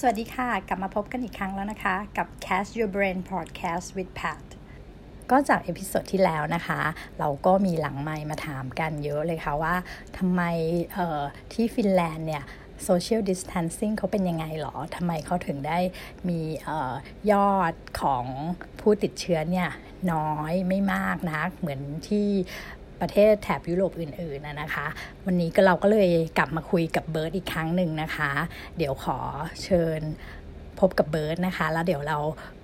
[0.00, 4.44] สวัสดีค่ะ กลับมาพบกันอีกครั้งแล้วนะคะ กับ Cast Your Brain Podcast with Pat
[5.30, 6.80] ก็จาก episode ที่แล้วนะคะ
[7.18, 9.74] เราก็มีหลังไมค์มาถามกันเยอะเลยค่ะว่า
[10.18, 10.42] ทำไม
[11.52, 12.44] ที่ฟินแลนด์เนี่ย
[12.88, 15.78] social distancing เขาเป็นยังไงหรอ ทำไมเขาถึงได้
[16.28, 16.40] มี
[17.32, 18.24] ยอดของ
[18.80, 19.68] ผู้ติดเชื้อเนี่ย
[20.12, 22.28] น้อยไม่มากนะเหมือนที่
[23.00, 24.86] ประเทศแถบยุโรปอื่นๆนะคะ
[25.26, 28.30] วันนี้ก็เราก็เลยกลับมาคุยกับเบิร์ตอีกครั้งหนึ่งนะคะ
[28.76, 29.18] เดี๋ยวขอ
[29.62, 30.00] เชิญ
[30.80, 32.18] พบกับเบิร์ตนะคะ แล้วเดี๋ยวเรา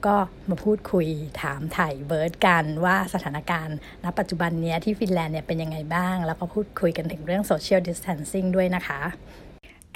[0.07, 0.15] ก็
[0.51, 1.07] มาพูดคุย
[1.43, 9.01] ถามไถ่เบิร์ตกันว่าสถานการณ์ณปัจจุบันนี้ที่ฟินแลนด์เนี่ยเป็นยังไงบ้าง แล้วก็พูดคุยกันถึงเรื่อง social distancing ด้วยนะคะ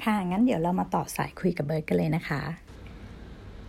[0.02, 2.42] ค่ะ งั้นเดี๋ยวเรามาต่อสายคุยกับเบิร์ตกันเลยนะคะ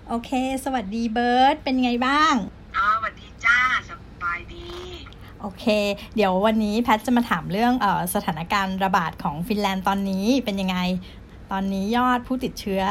[0.07, 0.31] โอเค
[0.63, 2.33] สวัสดีเบิร์ตเป็นไงบ้าง
[2.77, 3.59] อ๋อสวัสดีจ้า
[3.89, 3.96] สบายดี
[5.41, 5.65] โอเค
[6.15, 10.77] เดี๋ยววันนี้แพทจะมาถามเรื่องออสถานการณ์ระบาดของฟินแลนด์ตอนนี้เป็นยังไง
[11.51, 12.83] ตอนนี้ยอดผู้ติดเชื้อ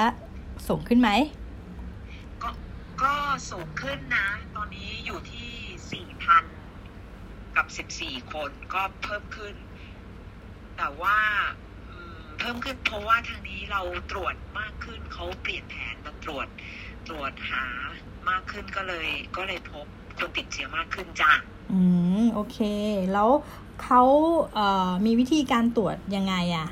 [0.66, 1.10] สูงขึ้นไหม
[2.42, 2.50] ก็
[3.02, 3.14] ก็
[3.50, 5.50] สูงขึ้นนะ ตอนนี้อยู่ที่
[5.92, 6.44] สี่พัน
[7.56, 9.54] กับสิบสี่คนก็เพิ่มขึ้น
[10.76, 11.18] แต่ว่า
[12.38, 16.46] เพิ่มขึ้นเพราะว่าทางนี้เราตรวจมากขึ้นเขาเปลี่ยนแผนมาตรวจ
[17.08, 17.66] ตรวจหา
[18.28, 19.86] มากขึ้นก็เลยก็เลยพบ
[20.18, 21.32] คนติดเชื้อมากขึ้นจ้ะ
[21.72, 21.80] อื
[22.20, 22.58] มโอเค
[23.12, 23.30] แล้ว
[23.82, 24.02] เขา
[24.54, 26.68] เอ่อมีวิธีการตรวจยังไงอะ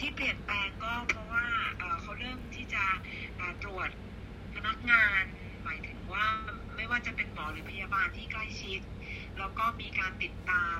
[0.00, 1.46] ที่เปลี่ยนแปลงก็เพราะว่า
[1.78, 2.84] เเขาเริ่มที่จะ
[3.62, 3.88] ตรวจ
[4.54, 5.22] พนักงาน
[5.64, 6.26] หมายถึงว่า
[6.76, 8.80] ไม่ว่าจะเป็นหมอหรือพยาบาลที่ใกล้ชิด
[9.38, 10.78] แล้วก็มีการติดตาม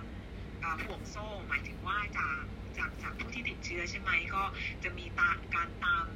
[0.84, 2.42] ห่วงโซ่ หมายถึงว่าจาก
[2.78, 4.44] จากจากผู้ที่ติดเชื้อใช่ไหมก็
[4.82, 6.06] จะมีตาการตาม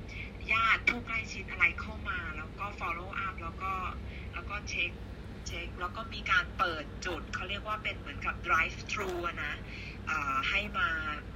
[0.52, 3.72] ญาติผู้ใกล้ชิดอะไรเข้ามา แล้วก็ follow up แล้วก็
[4.34, 4.90] แล้วก็เช็ค
[5.46, 9.10] เช็ค แล้วก็มีการเปิดจุดเขาเรียกว่าเป็นเหมือนกับ drive thru
[9.44, 9.54] นะ
[10.50, 10.88] ให้มา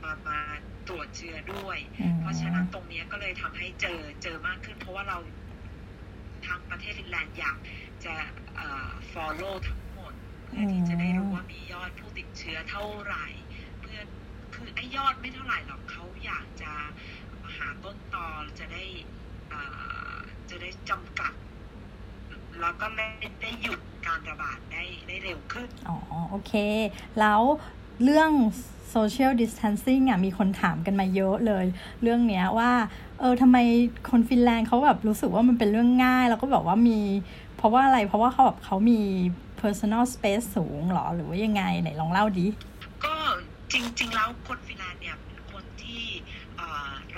[0.02, 0.40] มามา
[0.88, 1.78] ตรวจเชื้อด้วย
[2.20, 5.18] เพราะฉะนั้นตรงนี้ก็เลยทำให้เจอเจอมากขึ้น เพราะว่าเรา
[6.46, 7.58] ทางประเทศฟินแลนด์อยาก
[8.04, 8.14] จะ
[9.12, 10.12] follow ทั้งหมด
[10.44, 13.26] เพื่อที่จะได้รู้ว่ามียอดผู้ติดเชื้อเท่าไหร่
[13.80, 14.00] เพื่อ
[14.54, 16.72] คือไอ้ยอดไม่เท่าไหร่หรอกเขาอยากจะ
[17.56, 18.26] หาต้นตอ
[18.58, 18.84] จะได้
[20.50, 21.32] จะได้จำกัด
[22.62, 23.08] แล้วก็ได้
[23.42, 25.96] ได้หยุดการระบาดได้ได้เร็วขึ้น อ๋อ
[26.30, 26.52] โอเค
[27.20, 27.40] แล้ว
[28.04, 28.30] เรื่อง
[28.94, 31.64] social distancing อะมีคนถามกันมาเยอะเลย
[32.02, 32.72] เรื่องเนี้ยว่า
[33.20, 33.58] เออทำไม
[34.10, 37.00] คนฟินแลนด์เขาแบบรู้สึกว่ามันเป็นเรื่องง่าย แล้วก็แบบว่ามี
[37.56, 39.00] เพราะว่าอะไรเพราะว่าเขาแบบเขามี
[39.60, 42.46] personal space สูงหรอ หรือว่ายังไง ไหนลองเล่าดิ
[43.04, 43.14] ก็
[43.72, 46.02] จริง ๆ แล้วคนฟินแลนด์เนี่ยเป็นคนที่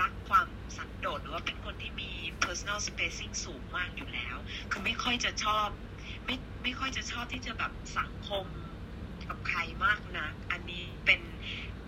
[0.01, 1.62] รักความสันโดษหรือว่าเป็นคนที่มี
[2.53, 4.37] personal spacing สูงมากอยู่แล้ว
[4.71, 5.69] คือไม่ค่อยจะชอบ
[6.27, 8.47] ไม่ไม่ค่อยจะชอบที่จะแบบสังคม
[9.29, 11.23] กับใครมากนะ อันนี้เป็น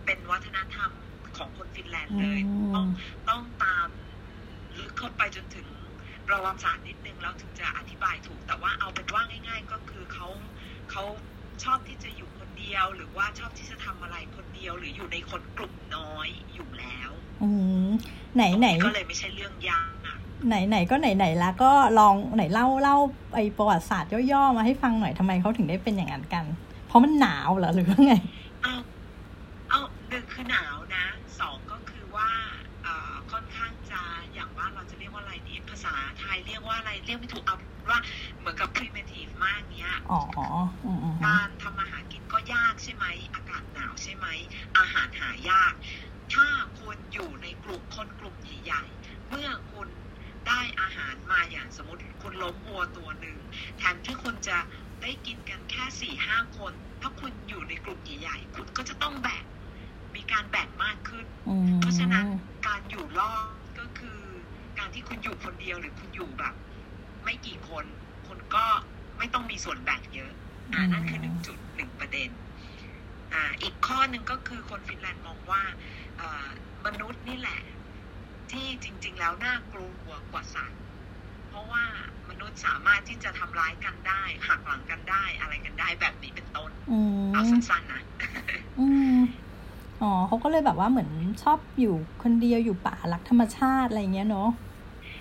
[0.06, 0.92] เป็นวัฒนธรรม
[1.36, 2.40] ของคนฟินแลนด์เลย
[2.74, 2.86] ต้อง
[3.28, 3.88] ต้องตาม
[4.78, 5.68] ลึกเข้าไปจนถึง
[6.28, 10.28] ประวัติศาสตร์นิดนึงแล้วถึงจะอธิบายถูก แต่ว่าเอาเป็นว่าง่าย ๆ ก็คือเขา
[10.90, 11.04] เขา
[11.64, 17.10] ชอบที่จะอยู่คนเดียว หรือว่าชอบที่จะทำอะไรคนเดียว หรืออยู่ในคนกลุ่มน้อยอยู่แล้ว
[17.42, 17.50] อื
[18.34, 19.03] ไหนไหนก็เลย
[20.46, 22.96] ไหนไหนก็ไหนไหนแล้วก็ลองไหนเล่าเล่า
[23.34, 26.44] ไอประวัติศาสตร์ย่อๆมาให้ฟังหน่อยทำไมเขาถึงได้เป็นอย่างนั้นกัน
[26.86, 28.14] เพราะมันหนาวเหรอหรือว่าไง
[28.62, 28.74] เอา
[29.70, 31.04] เอาหนึ่งคือหนาวนะ
[31.40, 32.30] สองก็คือว่า
[32.84, 34.02] เอ่อค่อนข้างจะ
[34.34, 37.56] อย่างว่าเราจะเรียกว่าอะไรดีภาษาไทยเรียกว่าอะไรเรียกไม่ถูกเอา
[37.90, 38.00] ว่า
[38.38, 40.20] เหมือนกับ primitive มากเนี้ยอ๋อ
[41.26, 44.26] การทำอาหารกินก็ยากใช่ไหมอากาศหนาวใช่ไหม
[44.78, 45.74] อาหารหายาก
[46.34, 46.46] ถ้า
[46.78, 49.88] คุณอยู่ในกลุ่มคนกลุ่มใหญ่ๆเมื่อคุณ
[50.48, 53.38] ได้อาหารมาอย่างสมมติคุณล้มวัวตัวหนึ่ง
[53.78, 54.58] แทนที่คุณจะ
[55.02, 59.44] ได้กินกันแค่สี่ห้าคน ถ้าคุณอยู่ในกลุ่มใหญ่ๆคุณก็จะต้องแบ่ง
[60.14, 61.26] มีการแบ่งมากขึ้น
[61.80, 62.26] เพราะฉะนั้น
[62.66, 63.34] การอยู่รอ
[63.64, 64.20] ดก็คือ
[64.78, 66.54] การที่คุณอยู่คนเดียวหรือคุณอยู่แบบ
[67.24, 67.84] ไม่กี่คน
[68.28, 68.66] คุณก็
[69.18, 70.32] ไม่ต้องมีส่วนแบ่งเยอะ
[70.74, 72.30] อ่านั่นคือหนึ่งจุดหนึ่งประเด็น
[73.32, 75.62] อ่าอีกข้อหนึ่งก็คือคนฟินแลนด์มองว่า
[76.86, 77.60] มนุษย์นี่แหละ
[78.52, 80.78] ที่จริง ๆ แล้วน่ากลัวกว่าสัตว์
[81.48, 81.84] เพราะว่า
[82.28, 86.70] มนุษย์สามารถที่จะทำร้ายกันได้หักหลังกันได้อะไรกันได้แบบนี้เป็นต้น
[87.34, 88.02] เอาสั้นๆนะ
[90.02, 91.10] อ๋อเขาก็เลยแบบว่าเหมือน
[91.42, 94.48] ชอบอยู่คนเดียวอยู่ป่ารักธรรมชาติอะไรเงี้ยเนาะ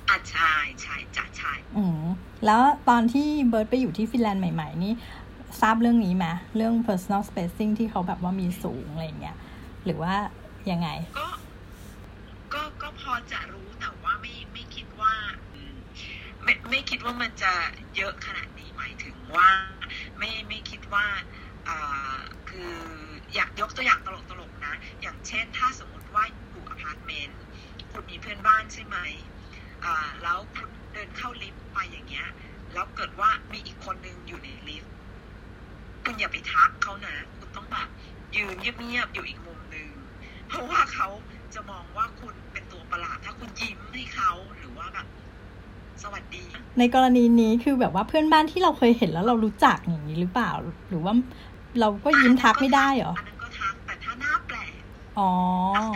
[0.09, 2.03] อะใช่ใช่จ้ะใช่อืม
[2.45, 4.93] แล้วตอนที่เบิร์ตไปอยู่ที่ฟินแลนด์ใหม่ ๆ นี่
[5.61, 9.37] ทราบเรื่องนี้ไหมเรื่อง personal spacing ที่เขาแบบว่ามีสูงอะไรเงี้ย
[9.85, 10.13] หรือว่า
[10.71, 11.29] ยังไง ก็ก็ก็
[12.99, 15.13] พอจะรู้แต่ว่าไม่ไม่คิดว่า
[16.43, 17.53] ไม่ไม่คิดว่ามันจะ
[17.95, 19.49] เยอะขนาดนี้หมายถึงว่า
[20.17, 21.05] ไม่ไม่คิดว่า
[22.49, 22.73] คือ
[23.35, 27.43] อยากยกตัวอย่างตลกตลกนะ อย่างเช่นถ้าสมมติว่าอยู่อพาร์ตเมนต์
[27.91, 28.97] คุณมีเพื่อนบ้านใช่ไหม
[30.23, 32.27] แล้วคุณเดินเข้าลิฟต์ไปอย่างเงี้ย
[32.73, 34.93] แล้วเกิดว่ามีอีกคนนึงอยู่ในลิฟต์
[36.03, 37.89] คุณอย่าไปทักเขานะ คุณต้องแบบ
[38.35, 39.89] ยืนเงียบๆอยู่อีกมุมหนึ่ง
[40.47, 41.07] เพราะว่าเขา
[41.53, 42.35] จะมองว่าคุณ
[42.93, 45.07] ป็นตัวประหลาดถ้าคุณยิ้มให้เขาหรือว่าแบบ
[46.03, 46.47] สวัสดี
[46.79, 50.49] ในกรณีนี้คือแบบว่าเพื่อนบ้านที่เราเคยเห็นแล้วเรารู้จักอย่างนี้หรือเปล่า
[50.89, 51.13] หรือว่า
[51.79, 54.83] เราก็ยิ้มทักไม่ได้เหรออันนั้นก็ทักแต่ถ้าหน้าแปลก
[55.15, 55.23] อ๋อ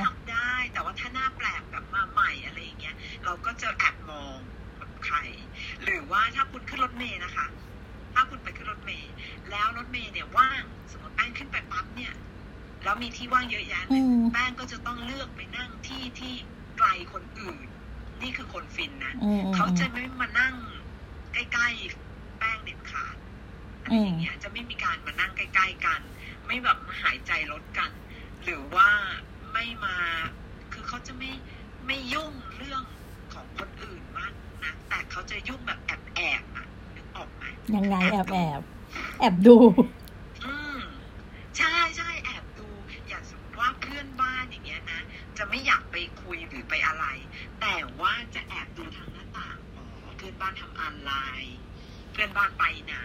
[0.03, 2.95] ทำได้แต่ว่าถ้าหน้าแปลกแบบมาใหม่อะไรอย่างเงี้ย
[3.25, 4.37] เราก็จะแอบมอง
[4.77, 5.17] แบบใคร
[5.83, 7.47] หรือว่าถ้าคุณขึ้นรถเมย์นะคะ
[8.13, 9.11] ถ้าคุณไปขึ้นรถเมย์
[9.51, 12.13] แล้วรถเมย์เนี่ยว่างสมมติแป้งขึ้นไปปั๊บเนี่ย
[12.83, 16.35] แล้วมีที่ว่างเยอะแยะเลอืยมแป้งก็จะต้องเลือกไปนั่งที่ที่
[16.77, 17.57] ไกลคนอื่น
[18.21, 20.53] นี่คือคนฟินนะอืมอืมเขาจะไม่มานั่ง
[21.33, 23.15] ใกล้ๆแป้งเด็ดขาด
[23.81, 26.01] อะไรอย่างเงี้ย จะไม่มีการมานั่งใกล้ๆกัน
[26.45, 27.91] ไม่แบบมาหายใจลดกัน
[28.43, 28.89] หรือว่า
[29.53, 29.97] ไม่มา
[30.73, 31.31] คือเขาจะไม่
[31.87, 32.83] ไม่ยุ่งเรื่อง
[33.33, 34.33] ของคนอื่นมาก
[34.63, 36.65] นะแต่เขาจะยุ่งแบบแอบแอบๆอะ
[36.95, 37.43] นึกออกไหม
[37.75, 38.61] ยังไงแอบแอบ
[39.19, 39.55] แอบดู
[40.45, 40.79] อืม
[41.57, 42.67] ใช่ใช่แอบดู
[43.07, 45.01] อย่างสมมติว่าเพื่อนบ้านอย่างเงี้ยนะ
[45.37, 47.05] จะไม่ อยากไปคุยหรือไปอะไร
[47.61, 49.85] แต่ว่าจะแอบดูทางหน้าต่างอ๋อ
[50.17, 51.13] เพื่อนบ้านทำอะไร
[52.11, 52.95] เพื่อนบ้านไปไหน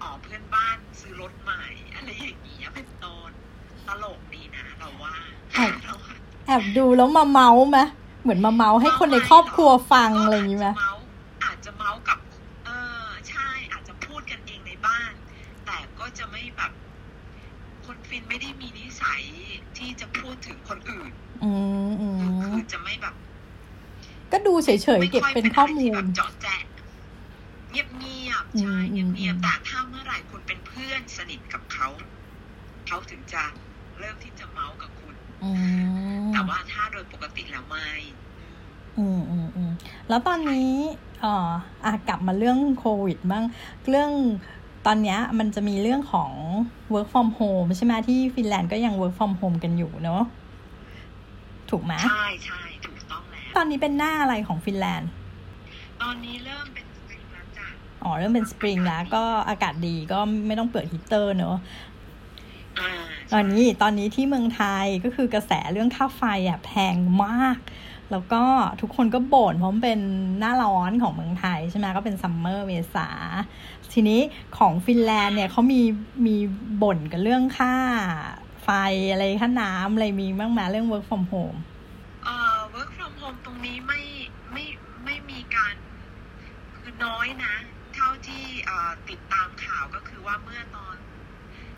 [0.00, 1.64] อ๋อเพื่อนบ้านซื้อรถใหม่
[1.94, 3.30] อะไรอย่างเงี้ยเป็นต้น
[3.86, 5.14] ตลกดีนะเราว่า
[5.54, 6.14] แอบเราว่า
[6.46, 7.78] แอบดูแล้วมาเมาส์ไหม
[8.22, 11.04] เหมือนมาเมาส์ให้คนในครอบครัวฟังอะไรอย่างนี้ไหมก็อาจจะเมาส์
[11.44, 12.18] อาจจะเมาส์กับ
[12.66, 12.70] เอ
[13.06, 15.12] อใช่อาจจะพูดกันเองในบ้าน
[15.66, 16.72] แต่ก็จะไม่แบบ
[17.86, 18.61] คนฟินไม่ได้มีนิ
[19.02, 19.24] สัย
[19.78, 21.12] ที่จะพูดถึงคนอื่น
[21.42, 21.46] อื
[21.86, 23.14] มอืคือมคือจะไม่แบบ
[24.32, 24.70] ก็ดูเฉ
[25.00, 26.62] ยๆเก็บเป็นข้อมูไค่ยลเป็นอะไรที่แบบเจาะแจ๊ะ
[27.70, 31.88] เงียบเงียบๆใช่อืเงียมบอืเงียบมแต่ถ้าเมื่อไหร่คุณเป็นเพื่อนสนิทกับเขา
[32.86, 33.44] เขาถึงจะ
[33.98, 37.88] เริ่มที่จะเมาส์กับคุณอืมแต่ว่าถ้าโดยปกติแล้วไม่
[38.96, 39.70] อืมอืมอืม
[40.08, 40.56] แล้วตอนนี้
[41.18, 41.28] เอ่อ
[41.84, 43.44] อะกลับมาเรื่องโควิดบ้าง
[43.88, 44.12] เรื่อง
[44.86, 46.30] ตอนเนี้ยมันจะมีเรื่องของ
[46.92, 50.22] work from home ใช่ไหมที่ฟินแลนด์ก็ยัง work from home กันอยู่เนอะ
[51.70, 55.10] ถูกไหมใช่ใช่ถูกต้องแล้ว ตอนนี้เป็นหน้าอะไรของฟินแลนด์
[56.02, 57.66] ตอนนี้เริ่มเป็นสปริงแล้วจ้ะ
[58.02, 61.56] อ๋อเริ่มเป็นสปริงแล้วก็อากาศดีก็ไม่ต้องเปิดฮีตเตอร์เนอะ
[62.78, 62.90] อ่า
[63.32, 67.58] ตอนนี้ตอนนี้ที่เมืองไทยก็คือกระแสเรื่องค่าไฟอะแพงมาก
[68.12, 68.42] แล้วก็
[68.80, 70.00] ทุกคนก็บ่นเพราะมันเป็น
[70.38, 73.08] หน้าร้อนของเมืองไทยใช่ไหมก็เป็น summer เมษา
[73.92, 74.20] ทีนี้
[74.58, 75.82] ของฟินแลนด์เนี่ยเขามี
[76.26, 76.36] มี
[76.82, 77.74] บ่นกันเรื่องค่า
[78.64, 78.68] ไฟ
[79.12, 81.58] อะไรค่าน้ำอะไรมีบ้างไหมเรื่อง work from home
[82.24, 84.00] เอ่อ work from home ตรงนี้ไม่
[84.52, 84.64] ไม่
[85.04, 85.74] ไม่มีการ
[86.76, 87.54] คือน้อยนะ
[87.94, 90.96] เท่าที่เอ่อติดตามข่าวก็คือว่าเมื่อตอน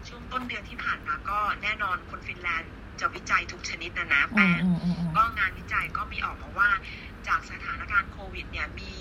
[0.09, 6.70] ช่วงต้นเดือนที่ผ่านมาก็แน่นอนคนฟินแลนด์ จะวิจัยทุกชนิดนะนะอืแป้มงอืมอืมอืมก็งานวิจัยก็มีออกมาว่า
[7.29, 8.93] จากสถานการณ์โควิด เนี่ยมี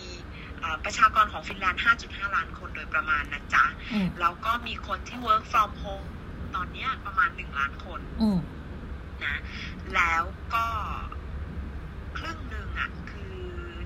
[0.59, 6.07] เอ่อประชากรของฟินแลนด์ 5.5 ล้านคนโดยประมาณนะจ๊ะอืมแล้วก็มีคนที่ work from home
[6.55, 8.39] ตอนเนี้ยประมาณ 1 ล้านคนอืม
[9.25, 9.35] นะ
[9.95, 10.23] แล้ว
[10.53, 10.67] ก็
[12.17, 13.37] ครึ่งหนึ่งอะ คือ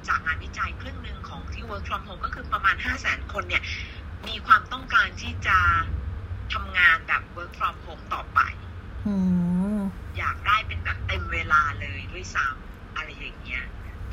[0.08, 3.64] จากงานวิจัยครึ่งหนึ่งของที่ work from home ก็คือประมาณ 5 0 0 0 0 0 คนเนี่ย
[4.28, 5.58] มีความต้องการที่จะ
[6.54, 8.40] ทำงานแบบ work from home ต่อไป
[9.08, 9.16] อื
[9.47, 9.47] ม
[10.18, 13.64] อยากได้เป็นแบบเต็มเวลาเลยด้วยซ้ำอะไรอย่างเงี้ย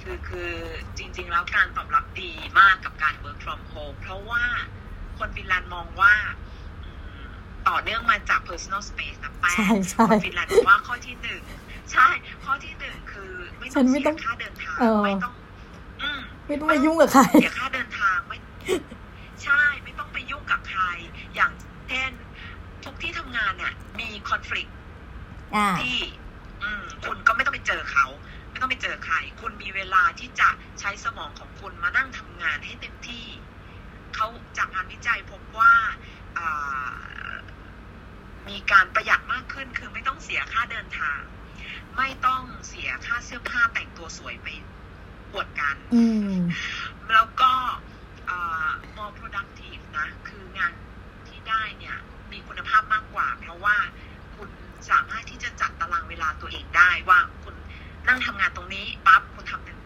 [0.01, 0.53] คือคือ
[0.99, 4.45] จริง ๆ แล้วการตอบรับดีมากกับการ work from home เพราะว่า
[5.19, 6.15] คนฟินแลนด์มองว่า
[6.85, 6.91] อื
[7.23, 7.29] ม
[7.69, 11.43] ต่อเนื่องมาจาก personal space นะแป้งใช่ใช่คนฟินแลนด์บอกว่าข้อที่หนึ่ง
[11.93, 12.09] ใช่
[12.45, 15.35] ข้อที่หนึ่งคือไม่ฉัต้อนงไม่เสีต้อยงค่าเดินทางเออไม่ต้อง
[16.03, 18.39] อืมไม่ต้องไปยุ่งกับใครเสียค่าเดินทางไม่
[19.43, 20.83] ใช่ไม่ต้องไปยุ่งกับใคร
[21.35, 21.53] อย่าง
[21.89, 22.13] เช่น
[22.85, 24.84] ทุกที่ทำงานน่ะ มีคอน FLICT อ่า
[25.81, 25.99] ที่
[26.63, 28.07] อืมคุณก็ไม่ต้องไปเจอเขา
[28.51, 30.49] ไม่ต้องไปเจอใคร คุณมีเวลาที่จะ
[30.81, 33.27] ใช้สมองของคุณมานั่งทำงานให้เต็มที่
[34.15, 34.27] เขา
[34.59, 35.73] จากงานวิจัยพบว่า
[36.39, 37.33] อ่า
[38.49, 41.21] มีการประหยัดมากขึ้นคือไม่ต้องเสียค่าเดินทาง
[41.97, 44.47] ไม่ต้องเสียค่าเสื้อผ้าแต่งตัวสวยไป
[45.33, 46.39] ปวดกันอืม
[47.13, 47.53] แล้วก็
[48.31, 50.73] อ่า more productive นะ คืองาน
[51.29, 51.97] ที่ได้เนี่ย
[52.33, 53.77] มีคุณภาพมากกว่า เพราะว่า
[54.37, 54.49] คุณ
[54.91, 57.55] สามารถที่จะจัดตารางเวลาตัวเองได้ว่าคุณ
[58.09, 59.79] นั่งทำงานตรงนี้ปั๊บคุณทำเต็ม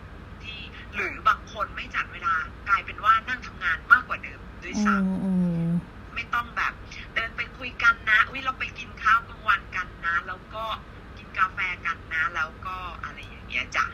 [0.45, 0.61] ที่
[0.95, 2.35] หรือบางคนไม่จัดเวลา
[2.69, 5.33] กลายเป็นว่านั่งทำงานมากกว่าเดิมด้วย อื ซ้ มอื
[5.67, 6.73] มำไม่ต้องแบบ
[7.15, 10.65] เดินไปคุยกันนะอุ้ยเราไปกินข้าวกลางวันกันนะ แล้วก็
[11.17, 13.87] กินกาแฟกันนะ แล้วก็อะไรอย่างเงี้ยจ้ะ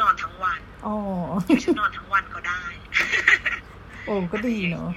[0.00, 0.96] นอนทั้งวัน อ๋อ
[1.46, 2.62] อยู่ชุดนอนทั้งวันก็ได้
[4.08, 4.88] โอ้ก็ดีเนอะ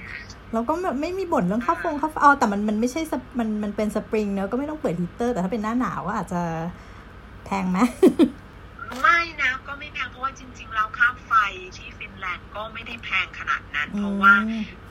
[0.52, 6.36] แล้วก็แบบไม่มีบ่นเรื่องข้าวฟงข้าวฟอ๋อแต่มันมันไม่ใช่สปมันมันเป็นสปริงเนอะก็ไม่ต้องเปิดฮีตเตอร์ แต่ถ้าเป็นหน้าหนาวก็อาจจะ
[7.44, 7.78] แพงไหม
[9.00, 11.32] ไม่นะก็ก็ไม่แพงเพราะว่าจริงๆแล้วค่าไฟ
[11.76, 14.34] ที่ฟินแลนด์ก็ไม่ได้แพงขนาดนั้น เพราะว่า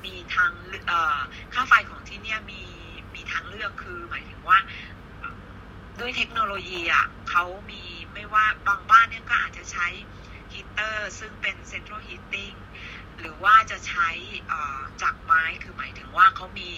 [0.06, 0.52] มีทาง
[0.88, 1.18] เอ่อ
[1.54, 2.62] ค่าไฟของที่เนี่ยมี
[3.16, 4.60] มีทางเลือกคือหมายถึงว่า
[6.00, 9.88] ด้วยเทคโนโลยีอะเขามีไม่ว่าบางบ้านเนี่ยก็อาจจะใช้
[10.52, 12.71] ฮีเตอร์ ซึ่งเป็น central heating หรือ
[13.46, 14.10] ว่าจะใช้
[15.02, 16.72] จากไม้คือหมายถึงว่าเขามี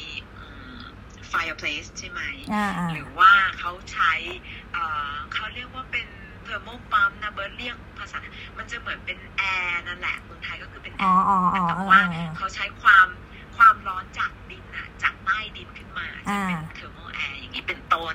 [1.31, 2.21] fireplace ใช่ไหม
[2.93, 4.13] หรือว่าเขาใช้
[5.33, 6.07] เขาเรียกว่าเป็น
[6.43, 8.17] thermo pump นะเบิร์ดเรียกภาษา
[8.57, 11.23] มันจะเหมือนเป็นแอร์นั่นแหละเมืองไทยก็คือเป็นแอร์
[11.67, 12.01] แต่ว่า
[12.37, 13.07] เขาใช้ความ
[13.57, 18.13] ความร้อนจากดินอะจากใต้ดินขึ้นมาจะเป็น thermo แอร์อย่างนี้เป็นต้น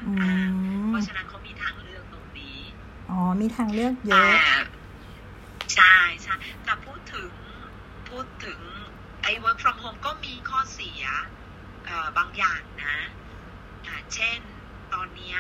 [0.89, 2.59] เพราะฉะนั้นเขามีทางเลือกตรงนี้
[3.11, 4.33] อ๋อ มีทางเลือกเยอะ
[5.75, 7.31] ใช่ใช่แต่พูดถึง
[8.09, 8.61] พูดถึง
[9.23, 11.05] ไอ้ work from home ก็มีข้อเสีย
[12.17, 12.97] บาง อย่างนะ
[14.15, 14.41] เช่น
[14.95, 15.37] ตอนนี้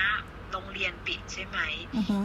[0.53, 1.59] โรงเรียนปิดใช่ไหม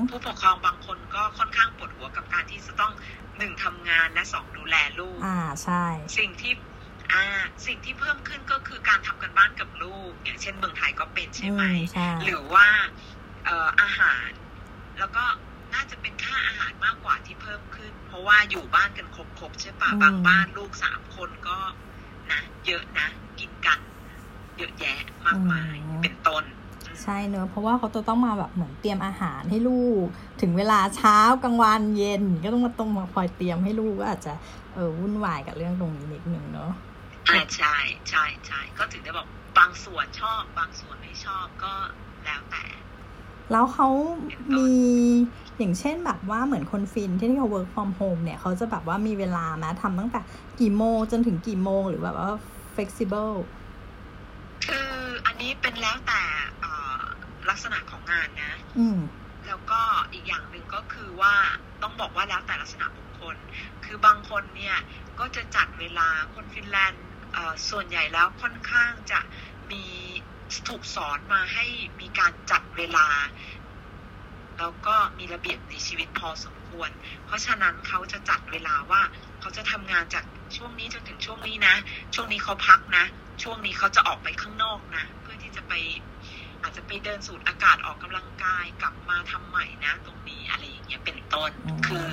[0.09, 2.93] ผู้ปกครองบางคนก็ค่อนข้างปวดหัวกับการที่จะต้อง
[3.37, 5.83] หนึ่งทำงานและสองดูแลลูก อ่าใช่
[6.17, 6.53] สิ่งที่
[7.13, 7.23] อ่า
[7.67, 11.63] สิ่งที่เพิ่มขึ้นก็คือการทำกันบ้านกับลูก อย่างเช่นเมืองไทยก็เป็นใช่ไหม
[12.23, 12.67] หรือว่า
[13.45, 14.31] เอ่ออาหาร
[14.99, 15.25] แล้วก็
[15.73, 21.57] น่าจะเป็นค่าอาหารมากกว่าที่เพิ่มขึ้น เพราะว่าอยู่บ้านกันครบๆใช่ปะบางบ้านลูกสามคนก็
[22.31, 23.32] นะเยอะนะกินกัน
[24.57, 26.43] เยอะแยะมากมายเป็นต้น
[27.03, 30.05] ใช่เนอะเพราะว่าเขาจะต้องมาแบบเหมือนเตรียมอาหารให้ลูก
[30.41, 34.33] ถึงเวลาเช้ากลางวันเย็นก็ต้องมาต้องมาคอยเตรียมให้ลูกก็อาจจะ
[34.73, 36.71] เออวุ่นวายกับเรื่องตรงนี้นิดนึงเนาะ
[37.29, 37.75] อ่าใช่
[38.09, 41.73] ใช่ใช่ก็ถึงได้บอกบางส่วนชอบบางส่วนไม่ชอบก็
[42.25, 42.63] แล้วแต่
[43.51, 43.89] แล้วเขา
[44.57, 44.71] มี
[45.57, 50.19] อย่างเช่นแบบว่าเหมือนคนฟินที่เขา work from home เนี่ยเขาจะแบบว่ามีเวลาไหมทำตั้งแต่
[50.59, 52.29] กี่โมงจนถึงกี่โมงหรือแบบว่า
[52.75, 53.62] flexible คืออันนี้
[55.63, 56.21] เป็นแล้วแต่
[57.49, 58.99] ลักษณะของงานนะ อืม
[59.47, 59.81] แล้วก็
[60.13, 61.35] อีกอย่างหนึ่งก็คือว่า
[61.81, 63.35] ต้องบอกว่าแล้วแต่ลักษณะบุคคล
[63.85, 64.77] คือบางคนเนี่ย
[65.19, 67.07] ก็จะจัดเวลาคนฟินแลนด์
[67.69, 69.19] ส่วนใหญ่แล้วค่อนข้างจะ
[69.71, 69.85] มี
[70.69, 71.65] ถูกสอนมาให้
[72.01, 73.07] มีการจัดเวลา
[74.59, 76.89] แล้วก็มีระเบียบในชีวิตพอสมควร
[77.25, 79.01] เพราะฉะนั้นเขาจะจัดเวลาว่า
[79.39, 80.25] เขาจะทำงานจาก
[80.57, 81.75] ช่วงนี้จนถึงช่วงนี้นะ
[82.15, 83.05] ช่วงนี้เขาพักนะ
[83.43, 85.22] ช่วงนี้เขาจะออกไปข้างนอกนะเพื่อที่
[85.63, 85.77] จะไป
[86.61, 91.51] อาจจะไปเดินสูดอากาศออกกำลังกายกลับมาทำใหม่นะ ตรงนี้อะไรอย่างเงี้ยเป็นต้น
[91.87, 92.07] คือ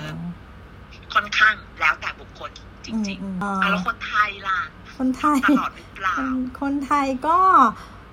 [1.15, 2.51] ค่อนข้างแล้วแต่บุคคล
[2.85, 4.61] จริงๆแล้วคนไทยล่ะ
[4.99, 6.17] คนไทยตลอดหรือเปล่า
[6.61, 7.39] คนไทยก็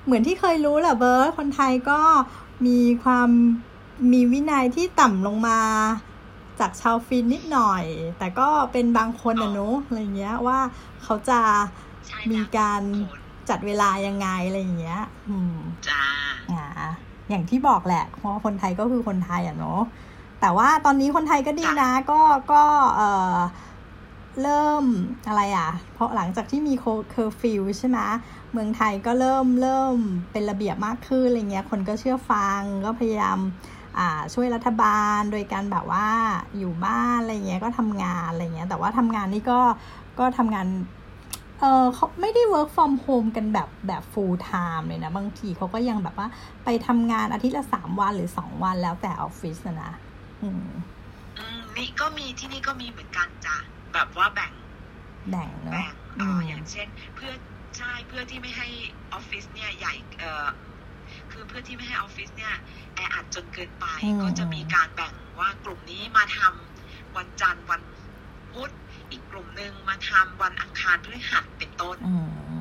[0.05, 2.01] เหมือนที่เคยรู้แหละเบิร์ดคนไทยก็
[2.67, 3.29] มีความ
[4.11, 5.59] มีวินัยที่ต่ำลงมา
[6.59, 7.83] จากชาวฟินนิดหน่อย
[8.17, 10.59] แต่ก็เป็นบางคนอะเนาะอะไรเงี้ยว่า
[11.03, 11.39] เขาจะ
[12.31, 12.81] มีการ
[13.49, 16.03] จัดเวลายังไงอะไรอย่างเงี้ย อืมจ้า
[16.51, 16.65] อ่า
[17.29, 19.81] อย่างที่บอกแหละเพราะคนไทยก็คือคนไทยอะเนาะ
[20.41, 22.63] แต่ว่าตอนนี้คนไทยก็ดีนะ ก็ก็
[22.95, 23.01] เอ
[23.35, 23.37] อ
[24.43, 24.85] เริ่ม
[25.27, 27.99] อะไรอะ เพราะหลังจากที่มีเคอร์ฟิวใช่ไหม
[28.51, 29.95] เมืองไทยก็เริ่มเริ่ม
[30.31, 33.39] เป็นระเบียบมากขึ้นอะไรเงี้ย คนก็เชื่อฟังก็พยายาม
[34.33, 36.07] ช่วยรัฐบาลโดยการแบบว่า
[36.57, 39.59] อยู่บ้านอะไรเงี้ยก็ทำงานอะไรเงี้ย แต่ว่าทำงานนี่ก็
[40.19, 40.67] ก็ทำงาน
[41.59, 46.27] เออเขาไม่ได้ work from home กันแบบแบบ full time เลยนะ บางทีเขาก็ยังแบบว่า
[46.65, 49.93] ไปทำงานอาทิตย์ละสามวันหรือสองวันแล้วแต่ออฟฟิศนะ
[50.43, 50.67] อืม
[51.37, 53.57] อืมนี่ก็มีที่นี่ก็มีเหมือนกันจ้ะ
[53.93, 54.53] แบบว่าแบ่ง
[55.29, 57.31] แบ่งเนาะแบ่งออย่างเช่น เพื่อ
[57.77, 58.67] ใช่เพื่อที่ไม่ให้
[59.13, 60.45] ออฟฟิศเนี่ยใหญ่เออ
[61.31, 62.53] คือเพื่อที่ไม่ให้ออฟฟิศเนี่ย
[62.95, 63.85] แออัดจนเกินไป
[64.23, 71.97] ก็จะมีการแบ่งว่ากลุ่มนี้มาทำวันจันทร์ารพฤหัสเป็นต้น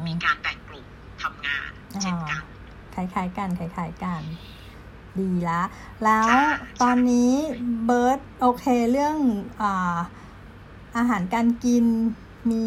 [0.07, 0.87] มีการแบ่งกลุ่ม
[1.23, 1.71] ทำงาน
[2.03, 2.43] เช่นกัน
[2.95, 4.23] คล้ายๆกันคล้ายๆกัน
[5.19, 5.63] ดีละ
[6.05, 6.27] แล้ว
[6.83, 7.33] ตอนนี้
[7.85, 9.17] เบิร์ตโอเคเรื่อง
[9.63, 9.99] อา
[10.97, 11.85] อาหารการกิน
[12.51, 12.67] มี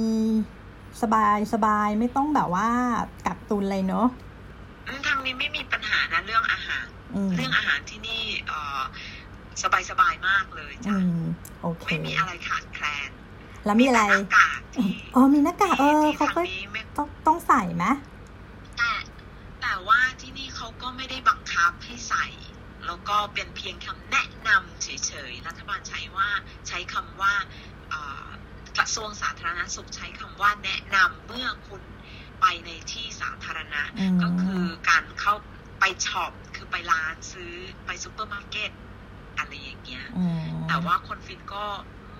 [1.01, 2.69] สบายสบายไม่ต้องแบบว่า
[3.25, 4.07] กักตุนเลยเนาะ
[5.07, 6.85] ทางนี้ไม่มีปัญหานะเรื่องอาหาร
[7.37, 8.81] เรื่องอาหารที่นี่เออ
[9.63, 10.97] สบายสบายมากเลยจ้ะ
[11.87, 12.78] ไม่มีอะไรขาดแคลน
[13.69, 14.59] แล้วมีอะไรหน้ากาก
[15.15, 16.41] อ๋อมีหน้ากากเออเขาก็
[16.97, 17.85] ต้องต้องใส่ไหม
[18.77, 18.91] แต่
[19.61, 22.25] แต่ว่าที่นี่เขาก็ไม่ได้บังคับให้ใส่
[22.85, 26.29] แล้วก็เป็นเพียงคำแนะนำเฉยๆรัฐบาลใช้ว่า
[26.67, 27.33] ใช้คำว่า
[28.77, 31.81] กระทรวงสาธารณสุขใช้คำว่าแนะนำเมื่อคุณ
[32.41, 33.81] ไปในที่สาธารณะ
[34.23, 35.35] ก็คือการเข้า
[35.79, 37.53] ไป shop คือไปร้านซื้อ
[37.85, 38.71] ไปซูเปอร์มาร์เก็ต
[39.37, 40.05] อะไรอย่างเงี้ย
[40.67, 41.65] แต่ว่าคนฟินก็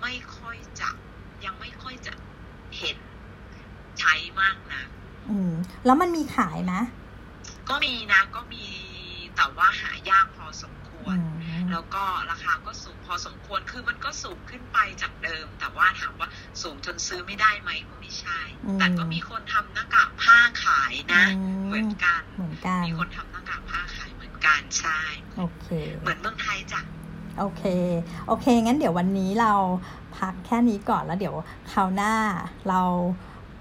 [0.00, 0.90] ไม่ค่อยจะ
[1.44, 2.12] ยังไม่ค่อยจะ
[2.78, 2.98] เห็น
[4.00, 4.82] ใช้มากนะ
[5.30, 5.52] อืม
[5.84, 6.74] แล้วมันมีขายไหม
[7.68, 8.64] ก็มีนะก็มี
[9.36, 11.16] แต่ว่าหายากพอสมควร
[11.72, 16.28] แล้วก็ราคาก็สูงพอสมควรคือมันก็สูงขึ้นไปจากเดิม แต่ว่าถามว่า
[16.62, 18.40] สูงจนซื้อไม่ได้ไหมก็ไม่ใช่
[18.78, 21.24] แต่ก็มีคนทำหน้ากากผ้าขายนะ
[21.66, 25.00] เหมือนกันเหมือนกันมีคนทำหน้ากากผ้าขายเหมือนกันใช่
[25.38, 25.66] โอเค
[26.00, 26.80] เหมือนเมืองไทยจ้ะ
[27.40, 27.64] โอเค
[28.26, 29.52] โอเค งั้นเดี๋ยววันนี้เรา
[30.18, 31.34] พักแค่นี้ก่อนแล้วเดี๋ยว
[31.72, 32.14] คราวหน้า
[32.68, 32.80] เรา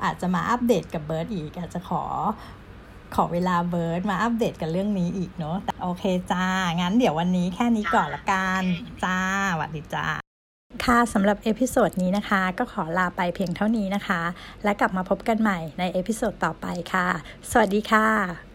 [0.03, 2.03] อาจจะมาอัปเดตกับเบิร์ดอีก อาจจะขอ
[3.15, 6.45] ขอเวลาเบิร์ดมาอัปเดตกันเรื่องนี้อีกเนาะแต่โอเคจ้า
[6.77, 8.61] งั้นเดี๋ยววันนี้แค่นี้ก่อนละกัน
[9.03, 9.17] จ้า
[9.53, 10.05] สวัสดีจ้า
[10.85, 14.21] ค่ะสำหรับ episode นี้นะคะ ก็ขอลาไปเพียงเท่านี้นะคะ
[14.63, 17.07] และกลับมาพบกันใหม่ใน episode ต่อไปค่ะ
[17.51, 18.48] สวัสดีค่ะ